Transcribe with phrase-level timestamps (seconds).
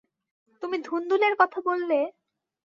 [0.63, 1.99] তুমি ধুন্দুলের কথা বললে?